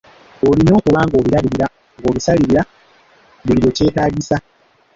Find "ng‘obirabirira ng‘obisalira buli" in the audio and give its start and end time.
1.07-3.57